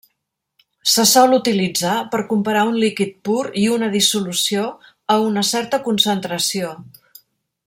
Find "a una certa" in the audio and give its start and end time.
5.17-5.85